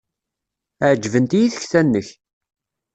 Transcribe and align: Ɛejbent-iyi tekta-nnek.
Ɛejbent-iyi 0.89 1.49
tekta-nnek. 1.53 2.07